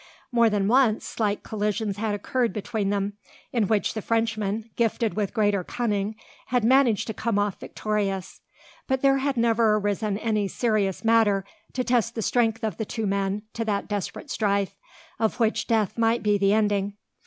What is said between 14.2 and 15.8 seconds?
strife, of which